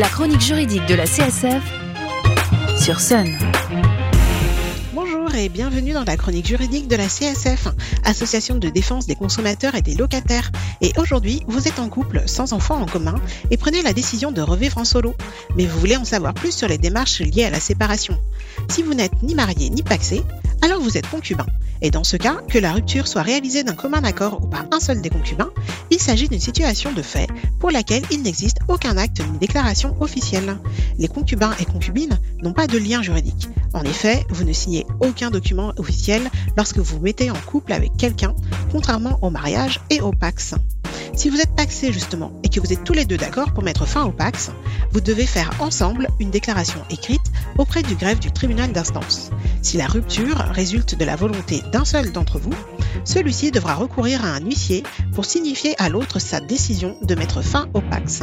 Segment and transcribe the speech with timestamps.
[0.00, 1.62] La chronique juridique de la CSF
[2.82, 3.36] sur Sun.
[4.94, 7.68] Bonjour et bienvenue dans la chronique juridique de la CSF,
[8.04, 10.52] Association de défense des consommateurs et des locataires.
[10.80, 13.16] Et aujourd'hui, vous êtes en couple sans enfants en commun
[13.50, 15.14] et prenez la décision de revivre en solo.
[15.54, 18.18] Mais vous voulez en savoir plus sur les démarches liées à la séparation.
[18.70, 20.22] Si vous n'êtes ni marié ni paxé,
[20.62, 21.46] alors vous êtes concubin.
[21.82, 24.80] Et dans ce cas, que la rupture soit réalisée d'un commun accord ou par un
[24.80, 25.50] seul des concubins,
[25.90, 27.28] il s'agit d'une situation de fait
[27.58, 30.58] pour laquelle il n'existe aucun acte ni déclaration officielle.
[30.98, 33.48] Les concubins et concubines n'ont pas de lien juridique.
[33.72, 37.96] En effet, vous ne signez aucun document officiel lorsque vous vous mettez en couple avec
[37.96, 38.34] quelqu'un,
[38.70, 40.54] contrairement au mariage et au pax.
[41.14, 43.86] Si vous êtes paxé justement et que vous êtes tous les deux d'accord pour mettre
[43.86, 44.50] fin au pax,
[44.92, 47.20] vous devez faire ensemble une déclaration écrite
[47.60, 49.30] auprès du greffe du tribunal d'instance.
[49.60, 52.54] Si la rupture résulte de la volonté d'un seul d'entre vous,
[53.04, 54.82] celui-ci devra recourir à un huissier
[55.14, 58.22] pour signifier à l'autre sa décision de mettre fin au pax.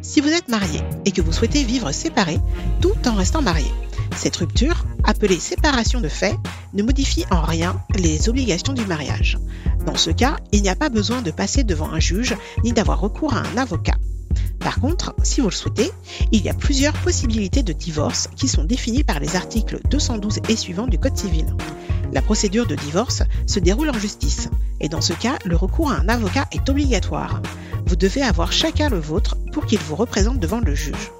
[0.00, 2.38] Si vous êtes marié et que vous souhaitez vivre séparé
[2.80, 3.70] tout en restant marié,
[4.16, 6.36] cette rupture, appelée séparation de fait,
[6.72, 9.38] ne modifie en rien les obligations du mariage.
[9.86, 13.00] Dans ce cas, il n'y a pas besoin de passer devant un juge ni d'avoir
[13.00, 13.96] recours à un avocat.
[14.64, 15.90] Par contre, si vous le souhaitez,
[16.30, 20.56] il y a plusieurs possibilités de divorce qui sont définies par les articles 212 et
[20.56, 21.46] suivants du Code civil.
[22.12, 24.48] La procédure de divorce se déroule en justice
[24.80, 27.40] et dans ce cas, le recours à un avocat est obligatoire.
[27.86, 31.10] Vous devez avoir chacun le vôtre pour qu'il vous représente devant le juge.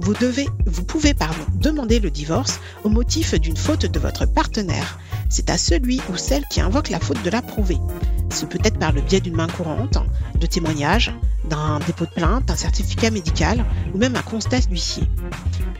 [0.00, 4.98] Vous, pouvez pardon, demander le divorce au motif d'une faute de votre partenaire.
[5.28, 7.78] C'est à celui ou celle qui invoque la faute de l'approuver.
[8.30, 9.98] Ce peut être par le biais d'une main courante,
[10.38, 11.12] de témoignages,
[11.48, 15.04] d'un dépôt de plainte, d'un certificat médical ou même un constat d'huissier.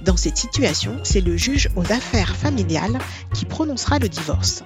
[0.04, 2.98] Dans cette situation, c'est le juge aux affaires familiales
[3.34, 4.64] qui prononcera le divorce.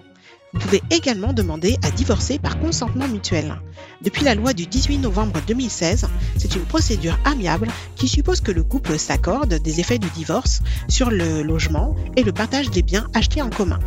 [0.52, 3.58] Vous pouvez également demander à divorcer par consentement mutuel.
[4.02, 8.62] Depuis la loi du 18 novembre 2016, c'est une procédure amiable qui suppose que le
[8.62, 13.40] couple s'accorde des effets du divorce sur le logement et le partage des biens achetés
[13.40, 13.78] en commun.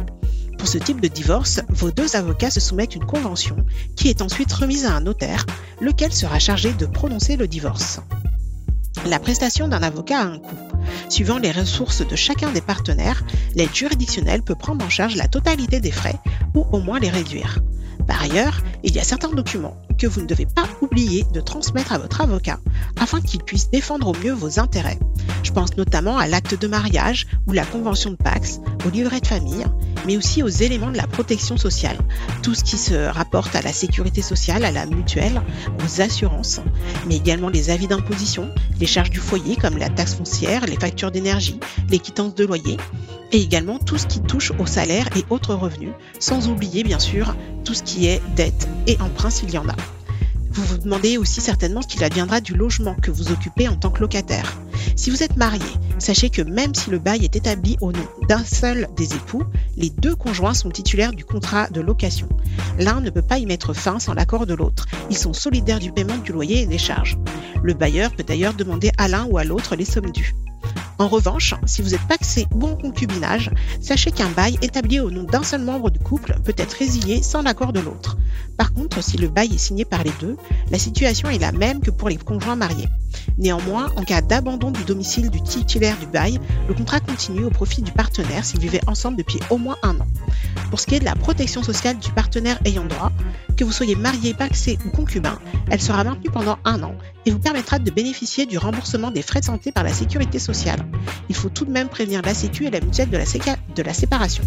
[0.65, 3.55] Pour ce type de divorce, vos deux avocats se soumettent une convention
[3.95, 5.45] qui est ensuite remise à un notaire,
[5.79, 7.99] lequel sera chargé de prononcer le divorce.
[9.05, 10.57] La prestation d'un avocat a un coût.
[11.07, 15.81] Suivant les ressources de chacun des partenaires, l'aide juridictionnelle peut prendre en charge la totalité
[15.81, 16.19] des frais
[16.55, 17.59] ou au moins les réduire.
[18.07, 21.93] Par ailleurs, il y a certains documents que vous ne devez pas oublier de transmettre
[21.93, 22.59] à votre avocat
[22.99, 24.97] afin qu'il puisse défendre au mieux vos intérêts.
[25.43, 29.27] Je pense notamment à l'acte de mariage ou la convention de Pax, au livret de
[29.27, 29.65] famille,
[30.05, 31.97] mais aussi aux éléments de la protection sociale,
[32.43, 35.41] tout ce qui se rapporte à la sécurité sociale, à la mutuelle,
[35.83, 36.61] aux assurances,
[37.07, 38.49] mais également les avis d'imposition,
[38.79, 42.77] les charges du foyer comme la taxe foncière, les factures d'énergie, les quittances de loyer,
[43.31, 47.35] et également tout ce qui touche au salaire et autres revenus, sans oublier bien sûr
[47.63, 49.75] tout ce qui est dette et emprunt s'il y en a.
[50.51, 53.89] Vous vous demandez aussi certainement ce qu'il adviendra du logement que vous occupez en tant
[53.89, 54.55] que locataire.
[54.95, 55.65] Si vous êtes marié,
[55.99, 59.43] sachez que même si le bail est établi au nom d'un seul des époux,
[59.77, 62.27] les deux conjoints sont titulaires du contrat de location.
[62.79, 64.85] L'un ne peut pas y mettre fin sans l'accord de l'autre.
[65.09, 67.17] Ils sont solidaires du paiement du loyer et des charges.
[67.63, 70.35] Le bailleur peut d'ailleurs demander à l'un ou à l'autre les sommes dues.
[70.97, 73.51] En revanche, si vous êtes paxé ou en concubinage,
[73.81, 77.41] sachez qu'un bail établi au nom d'un seul membre du couple peut être résilié sans
[77.41, 78.17] l'accord de l'autre.
[78.57, 80.37] Par contre, si le bail est signé par les deux,
[80.71, 82.87] la situation est la même que pour les conjoints mariés.
[83.37, 87.81] Néanmoins, en cas d'abandon du domicile du titulaire du bail, le contrat continue au profit
[87.81, 90.07] du partenaire s'ils vivaient ensemble depuis au moins un an.
[90.69, 93.11] Pour ce qui est de la protection sociale du partenaire ayant droit,
[93.55, 97.39] que vous soyez marié, paxé ou concubin, elle sera maintenue pendant un an et vous
[97.39, 100.85] permettra de bénéficier du remboursement des frais de santé par la sécurité sociale.
[101.29, 103.93] Il faut tout de même prévenir la Sécu et la mutuelle de la, de la
[103.93, 104.43] séparation.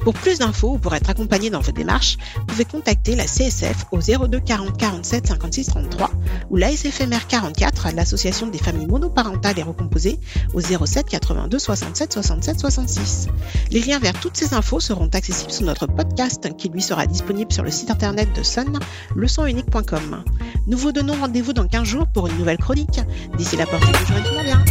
[0.00, 3.86] Pour plus d'infos ou pour être accompagné dans vos démarches, vous pouvez contacter la CSF
[3.92, 6.10] au 02 40 47 56 33
[6.50, 10.18] ou l'ASFMR 44, l'association des familles monoparentales et recomposées,
[10.54, 13.28] au 07 82 67 67 66.
[13.70, 17.52] Les liens vers toutes ces infos seront accessibles sur notre podcast qui lui sera disponible
[17.52, 18.78] sur le site internet de Sun,
[19.14, 20.24] leçonunique.com.
[20.66, 23.00] Nous vous donnons rendez-vous dans 15 jours pour une nouvelle chronique.
[23.36, 24.64] D'ici là, portez-vous juridiquement bien.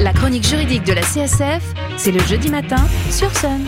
[0.00, 1.62] La chronique juridique de la CSF,
[1.96, 3.60] c'est le jeudi matin sur Sun.